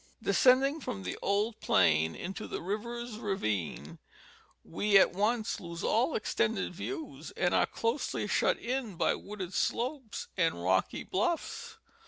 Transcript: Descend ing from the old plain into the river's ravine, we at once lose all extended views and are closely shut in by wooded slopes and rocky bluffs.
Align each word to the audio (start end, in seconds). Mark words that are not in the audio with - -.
Descend 0.19 0.63
ing 0.65 0.79
from 0.81 1.03
the 1.03 1.15
old 1.21 1.59
plain 1.59 2.15
into 2.15 2.47
the 2.47 2.59
river's 2.59 3.19
ravine, 3.19 3.99
we 4.63 4.97
at 4.97 5.13
once 5.13 5.59
lose 5.59 5.83
all 5.83 6.15
extended 6.15 6.73
views 6.73 7.29
and 7.37 7.53
are 7.53 7.67
closely 7.67 8.25
shut 8.25 8.57
in 8.57 8.95
by 8.95 9.13
wooded 9.13 9.53
slopes 9.53 10.27
and 10.35 10.63
rocky 10.63 11.03
bluffs. 11.03 11.77